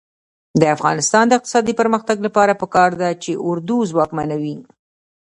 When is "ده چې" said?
3.01-3.31